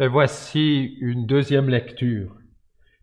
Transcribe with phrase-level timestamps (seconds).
[0.00, 2.34] Mais voici une deuxième lecture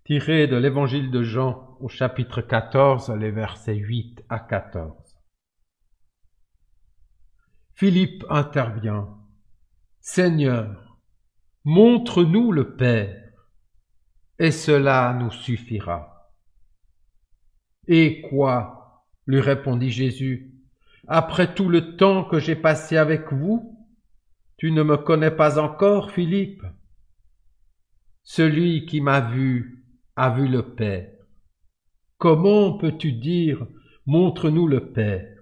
[0.03, 5.19] tirée de l'évangile de Jean au chapitre 14, les versets 8 à 14.
[7.75, 9.15] Philippe intervient.
[9.99, 10.97] Seigneur,
[11.65, 13.31] montre-nous le Père,
[14.39, 16.31] et cela nous suffira.
[17.87, 19.05] Et quoi?
[19.27, 20.51] lui répondit Jésus,
[21.07, 23.87] après tout le temps que j'ai passé avec vous,
[24.57, 26.63] tu ne me connais pas encore, Philippe?
[28.29, 29.85] Celui qui m'a vu
[30.17, 31.13] a vu le Père.
[32.17, 33.65] Comment peux-tu dire
[34.05, 35.37] Montre-nous le Père?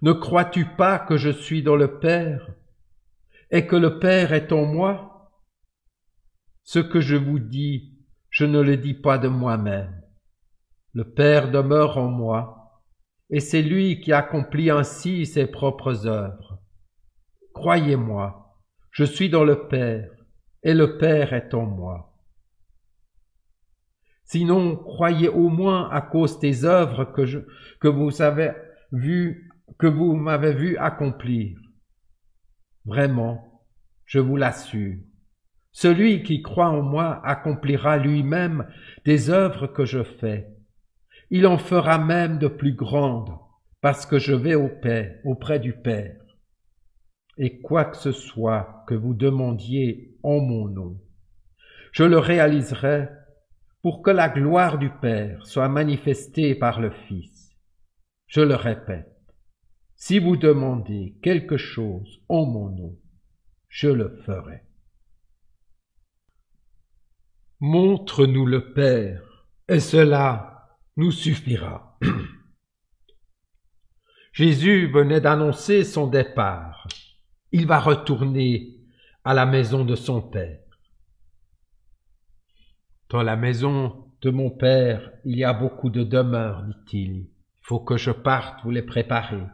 [0.00, 2.54] Ne crois-tu pas que je suis dans le Père
[3.50, 5.32] et que le Père est en moi?
[6.62, 7.98] Ce que je vous dis,
[8.30, 10.02] je ne le dis pas de moi-même.
[10.92, 12.80] Le Père demeure en moi,
[13.28, 16.62] et c'est lui qui accomplit ainsi ses propres œuvres.
[17.54, 18.56] Croyez-moi,
[18.92, 20.13] je suis dans le Père,
[20.64, 22.10] et le Père est en moi.
[24.24, 28.52] Sinon, croyez au moins à cause des œuvres que, vous avez
[28.90, 31.58] vu, que vous m'avez vu accomplir.
[32.86, 33.62] Vraiment,
[34.06, 34.96] je vous l'assure,
[35.70, 38.66] celui qui croit en moi accomplira lui-même
[39.04, 40.48] des œuvres que je fais.
[41.30, 43.36] Il en fera même de plus grandes,
[43.82, 46.16] parce que je vais au Père, auprès du Père
[47.36, 51.00] et quoi que ce soit que vous demandiez en mon nom,
[51.92, 53.08] je le réaliserai
[53.82, 57.50] pour que la gloire du Père soit manifestée par le Fils.
[58.26, 59.10] Je le répète,
[59.96, 62.96] si vous demandez quelque chose en mon nom,
[63.68, 64.62] je le ferai.
[67.60, 71.98] Montre-nous le Père, et cela nous suffira.
[74.32, 76.86] Jésus venait d'annoncer son départ
[77.54, 78.80] il va retourner
[79.22, 80.58] à la maison de son père.
[83.10, 87.12] Dans la maison de mon père, il y a beaucoup de demeures, dit-il.
[87.12, 87.28] Il
[87.60, 89.44] faut que je parte vous les préparer.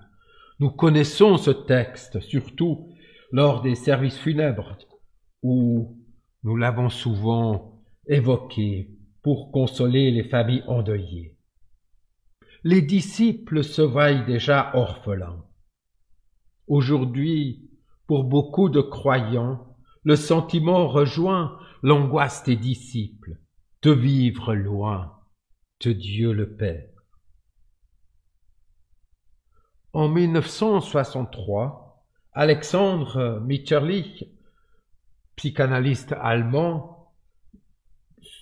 [0.61, 2.89] Nous connaissons ce texte, surtout
[3.33, 4.79] lors des services funèbres,
[5.43, 5.99] où
[6.43, 11.37] nous l'avons souvent évoqué pour consoler les familles endeuillées.
[12.65, 15.45] Les disciples se voient déjà orphelins.
[16.67, 17.70] Aujourd'hui,
[18.11, 19.65] pour beaucoup de croyants,
[20.03, 23.39] le sentiment rejoint l'angoisse des disciples
[23.83, 25.21] de vivre loin
[25.85, 26.91] de Dieu le Père.
[29.93, 34.25] En 1963, Alexandre Mitscherlich,
[35.37, 37.15] psychanalyste allemand,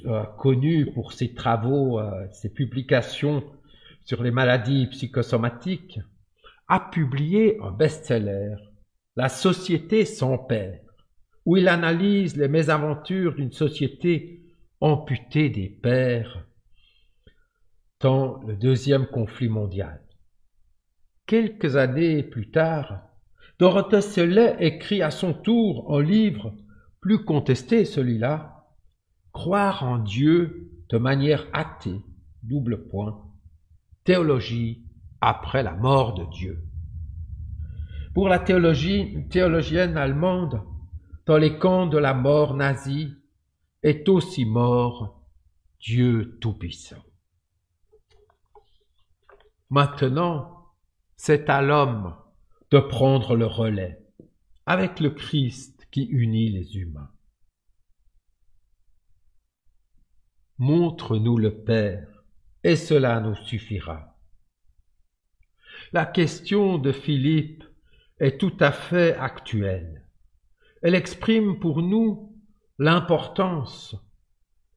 [0.06, 3.44] euh, connu pour ses travaux, euh, ses publications
[4.06, 6.00] sur les maladies psychosomatiques,
[6.68, 8.56] a publié un best-seller
[9.18, 10.78] la société sans père,
[11.44, 14.44] où il analyse les mésaventures d'une société
[14.80, 16.46] amputée des pères
[17.98, 20.00] dans le deuxième conflit mondial.
[21.26, 23.08] Quelques années plus tard,
[23.58, 26.54] Dorothée Sellet écrit à son tour un livre
[27.00, 28.68] plus contesté celui-là,
[29.32, 32.00] Croire en Dieu de manière athée,
[32.44, 33.20] double point,
[34.04, 34.86] théologie
[35.20, 36.67] après la mort de Dieu.
[38.18, 40.60] Pour la théologie, théologienne allemande,
[41.24, 43.14] dans les camps de la mort nazie,
[43.84, 45.22] est aussi mort
[45.78, 47.04] Dieu Tout-Puissant.
[49.70, 50.66] Maintenant,
[51.16, 52.16] c'est à l'homme
[52.72, 54.04] de prendre le relais
[54.66, 57.12] avec le Christ qui unit les humains.
[60.58, 62.24] Montre-nous le Père,
[62.64, 64.18] et cela nous suffira.
[65.92, 67.62] La question de Philippe
[68.20, 70.04] est tout à fait actuelle.
[70.82, 72.36] Elle exprime pour nous
[72.78, 73.96] l'importance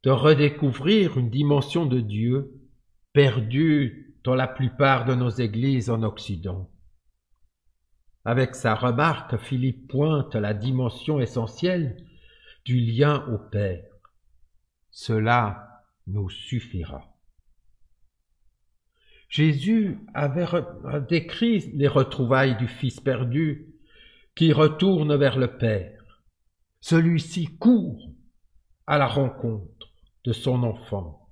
[0.04, 2.52] de redécouvrir une dimension de Dieu
[3.14, 6.70] perdue dans la plupart de nos églises en Occident.
[8.24, 11.98] Avec sa remarque, Philippe pointe la dimension essentielle
[12.66, 13.84] du lien au Père.
[14.92, 17.11] Cela nous suffira.
[19.32, 20.46] Jésus avait
[21.10, 23.66] décrit les retrouvailles du Fils perdu
[24.36, 26.22] qui retourne vers le Père.
[26.82, 28.12] Celui-ci court
[28.88, 29.94] à la rencontre
[30.26, 31.30] de son enfant.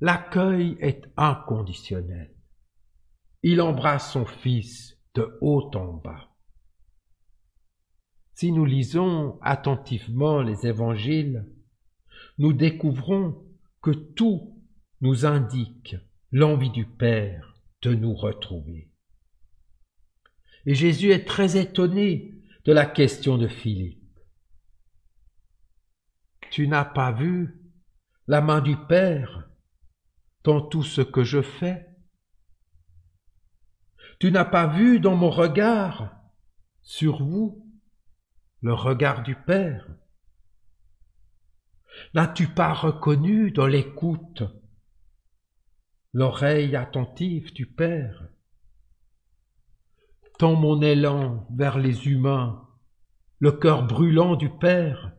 [0.00, 2.32] L'accueil est inconditionnel.
[3.42, 6.30] Il embrasse son Fils de haut en bas.
[8.34, 11.44] Si nous lisons attentivement les évangiles,
[12.38, 13.44] nous découvrons
[13.82, 14.62] que tout
[15.00, 15.96] nous indique
[16.32, 18.90] l'envie du Père de nous retrouver.
[20.64, 22.34] Et Jésus est très étonné
[22.64, 24.18] de la question de Philippe.
[26.50, 27.60] Tu n'as pas vu
[28.26, 29.48] la main du Père
[30.44, 31.88] dans tout ce que je fais?
[34.18, 36.16] Tu n'as pas vu dans mon regard
[36.80, 37.68] sur vous
[38.62, 39.86] le regard du Père?
[42.14, 44.44] N'as-tu pas reconnu dans l'écoute
[46.12, 48.28] l'oreille attentive du Père
[50.38, 52.68] Tant mon élan vers les humains,
[53.38, 55.12] le cœur brûlant du Père,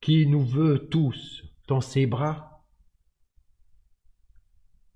[0.00, 2.66] qui nous veut tous dans ses bras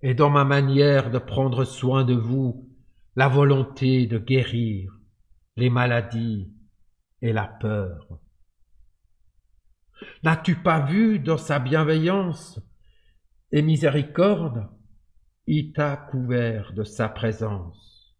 [0.03, 2.69] Et dans ma manière de prendre soin de vous,
[3.15, 4.93] la volonté de guérir
[5.57, 6.53] les maladies
[7.23, 8.21] et la peur.
[10.23, 12.61] N'as-tu pas vu dans sa bienveillance
[13.57, 14.69] et miséricorde,
[15.47, 18.15] il t'a couvert de sa présence,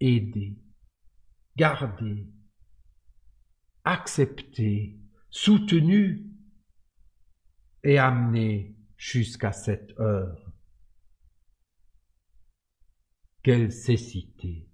[0.00, 0.58] aidé,
[1.54, 2.26] gardé,
[3.84, 4.98] accepté,
[5.30, 6.26] soutenu
[7.84, 10.50] et amené jusqu'à cette heure.
[13.44, 14.68] Quelle cécité.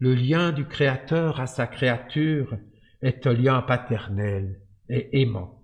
[0.00, 2.58] Le lien du Créateur à sa créature
[3.00, 4.60] est un lien paternel
[4.90, 5.55] et aimant.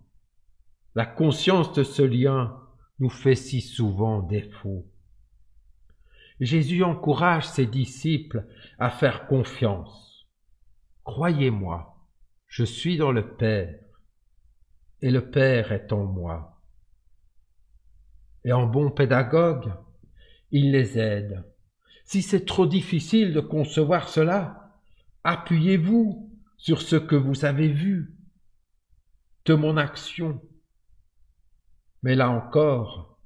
[0.94, 2.60] La conscience de ce lien
[2.98, 4.86] nous fait si souvent défaut.
[6.38, 8.46] Jésus encourage ses disciples
[8.78, 10.28] à faire confiance.
[11.04, 11.96] Croyez-moi,
[12.46, 13.78] je suis dans le Père,
[15.00, 16.60] et le Père est en moi.
[18.44, 19.72] Et en bon pédagogue,
[20.50, 21.44] il les aide.
[22.04, 24.78] Si c'est trop difficile de concevoir cela,
[25.24, 28.14] appuyez-vous sur ce que vous avez vu
[29.46, 30.40] de mon action
[32.02, 33.18] mais là encore,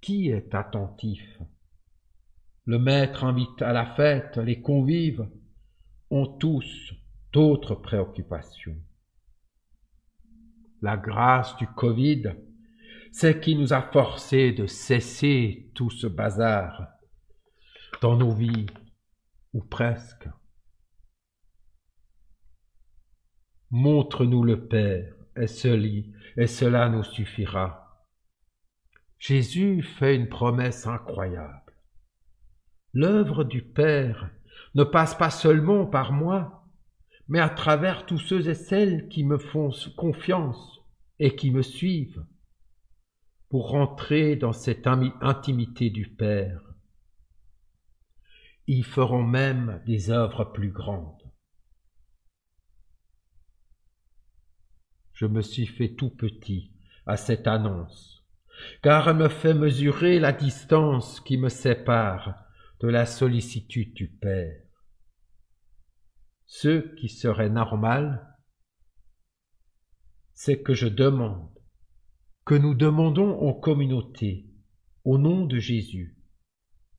[0.00, 1.22] qui est attentif?
[2.66, 5.28] Le maître invite à la fête, les convives
[6.10, 6.92] ont tous
[7.32, 8.76] d'autres préoccupations.
[10.80, 12.34] La grâce du Covid,
[13.12, 16.88] c'est qui nous a forcés de cesser tout ce bazar
[18.00, 18.66] dans nos vies,
[19.52, 20.28] ou presque.
[23.70, 25.44] Montre-nous le Père, et,
[26.36, 27.81] et cela nous suffira.
[29.22, 31.72] Jésus fait une promesse incroyable.
[32.92, 34.28] L'œuvre du Père
[34.74, 36.66] ne passe pas seulement par moi,
[37.28, 40.80] mais à travers tous ceux et celles qui me font confiance
[41.20, 42.26] et qui me suivent,
[43.48, 46.74] pour rentrer dans cette intimité du Père.
[48.66, 51.30] Ils feront même des œuvres plus grandes.
[55.12, 56.72] Je me suis fait tout petit
[57.06, 58.21] à cette annonce
[58.82, 62.34] car elle me fait mesurer la distance qui me sépare
[62.80, 64.60] de la sollicitude du Père.
[66.46, 68.26] Ce qui serait normal,
[70.34, 71.48] c'est que je demande,
[72.44, 74.46] que nous demandons en communauté,
[75.04, 76.18] au nom de Jésus,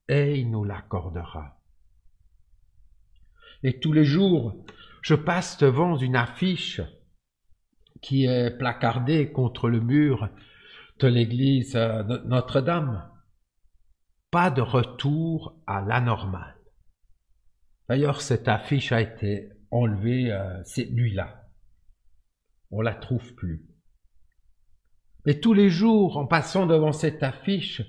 [0.08, 1.62] et il nous l'accordera.
[3.64, 4.66] Et tous les jours,
[5.02, 6.82] je passe devant une affiche
[8.02, 10.30] qui est placardée contre le mur
[11.08, 13.10] l'église euh, Notre-Dame.
[14.32, 16.56] Pas de retour à l'anormal.
[17.90, 21.44] D'ailleurs, cette affiche a été enlevée euh, cette nuit-là.
[22.72, 23.66] On la trouve plus.
[25.26, 27.82] Mais tous les jours, en passant devant cette affiche,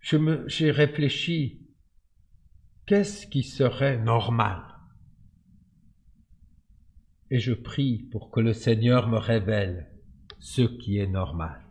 [0.00, 1.66] j'ai réfléchi,
[2.86, 4.62] qu'est-ce qui serait normal?
[7.30, 9.90] Et je prie pour que le Seigneur me révèle
[10.38, 11.67] ce qui est normal.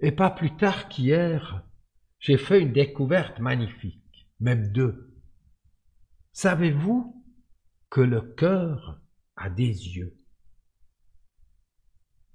[0.00, 1.64] Et pas plus tard qu'hier,
[2.18, 5.14] j'ai fait une découverte magnifique, même deux.
[6.32, 7.24] Savez-vous
[7.90, 9.00] que le cœur
[9.36, 10.18] a des yeux?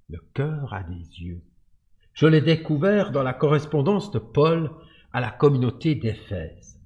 [0.09, 1.43] Le cœur a des yeux.
[2.13, 4.71] Je l'ai découvert dans la correspondance de Paul
[5.11, 6.81] à la communauté d'Éphèse.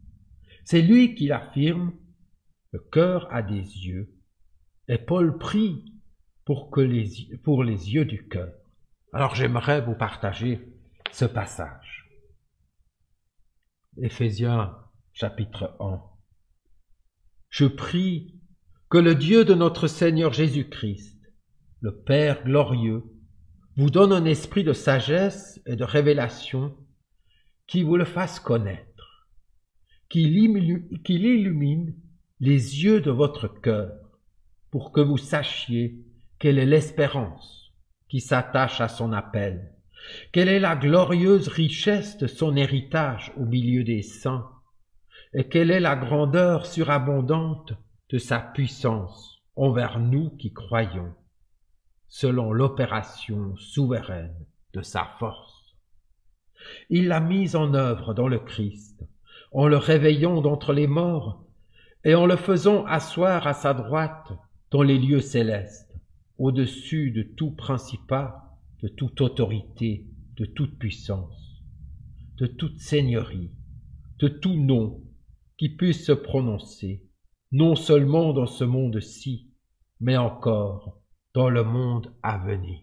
[0.65, 1.93] C'est lui qui l'affirme,
[2.71, 4.13] le cœur a des yeux,
[4.87, 5.85] et Paul prie
[6.45, 8.53] pour, les yeux du cœur.
[9.15, 10.73] Alors j'aimerais vous partager
[11.11, 12.09] ce passage.
[14.01, 14.75] Éphésiens
[15.11, 16.01] chapitre 1.
[17.49, 18.33] Je prie
[18.89, 21.19] que le Dieu de notre Seigneur Jésus-Christ,
[21.81, 23.03] le Père glorieux,
[23.77, 26.75] vous donne un esprit de sagesse et de révélation
[27.67, 29.27] qui vous le fasse connaître,
[30.09, 31.95] qu'il illumine
[32.39, 33.93] les yeux de votre cœur
[34.71, 36.03] pour que vous sachiez
[36.39, 37.62] quelle est l'espérance
[38.13, 39.73] qui s'attache à son appel.
[40.31, 44.51] Quelle est la glorieuse richesse de son héritage au milieu des saints,
[45.33, 47.73] et quelle est la grandeur surabondante
[48.11, 51.11] de sa puissance envers nous qui croyons,
[52.07, 55.75] selon l'opération souveraine de sa force?
[56.91, 59.03] Il l'a mise en œuvre dans le Christ,
[59.51, 61.43] en le réveillant d'entre les morts
[62.03, 64.33] et en le faisant asseoir à sa droite
[64.69, 65.92] dans les lieux célestes,
[66.37, 71.63] au-dessus de tout principat, de toute autorité, de toute puissance,
[72.37, 73.51] de toute seigneurie,
[74.19, 75.03] de tout nom
[75.57, 77.03] qui puisse se prononcer,
[77.51, 79.51] non seulement dans ce monde-ci,
[79.99, 81.01] mais encore
[81.33, 82.81] dans le monde à venir.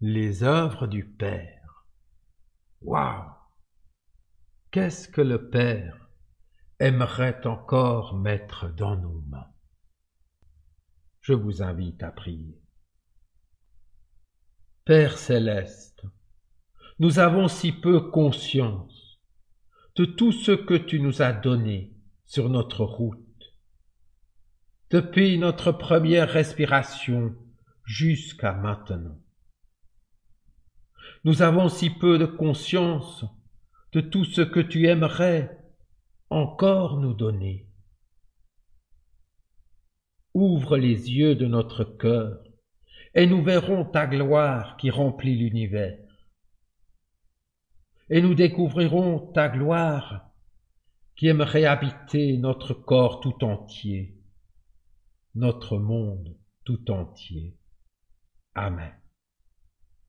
[0.00, 1.86] Les œuvres du Père.
[2.80, 3.30] Waouh!
[4.70, 6.08] Qu'est-ce que le Père
[6.80, 9.52] aimerait encore mettre dans nos mains?
[11.22, 12.60] Je vous invite à prier.
[14.84, 16.02] Père céleste,
[16.98, 19.20] nous avons si peu conscience
[19.94, 21.94] de tout ce que tu nous as donné
[22.26, 23.18] sur notre route.
[24.90, 27.36] Depuis notre première respiration
[27.84, 29.18] jusqu'à maintenant.
[31.22, 33.24] Nous avons si peu de conscience
[33.92, 35.56] de tout ce que tu aimerais
[36.30, 37.68] encore nous donner.
[40.34, 42.42] Ouvre les yeux de notre cœur
[43.14, 45.98] et nous verrons ta gloire qui remplit l'univers.
[48.08, 50.30] Et nous découvrirons ta gloire
[51.16, 54.16] qui aimerait habiter notre corps tout entier,
[55.34, 57.56] notre monde tout entier.
[58.54, 59.01] Amen.